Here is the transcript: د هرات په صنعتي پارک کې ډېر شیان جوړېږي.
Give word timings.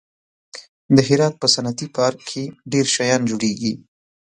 د 0.95 0.97
هرات 1.07 1.33
په 1.41 1.47
صنعتي 1.53 1.87
پارک 1.97 2.19
کې 2.29 2.43
ډېر 2.71 2.85
شیان 2.95 3.21
جوړېږي. 3.29 3.73